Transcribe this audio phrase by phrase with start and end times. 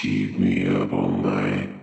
[0.00, 1.77] keep me up all night.